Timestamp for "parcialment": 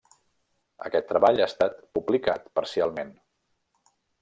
2.61-3.15